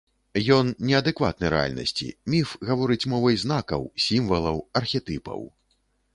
[0.53, 5.49] Ён не адэкватны рэальнасці, міф гаворыць мовай знакаў, сімвалаў, архетыпаў.